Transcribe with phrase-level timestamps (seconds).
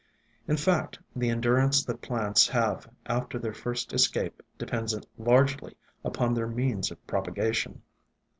[0.47, 6.47] In fact, the endurance that plants have after their first escape depends largely upon their
[6.47, 7.83] means of propagation.